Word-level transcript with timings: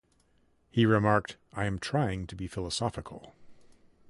He 0.71 0.87
remarked, 0.87 1.37
I 1.53 1.65
am 1.65 1.77
trying 1.77 2.25
to 2.25 2.35
be 2.35 2.47
philosophical. 2.47 3.35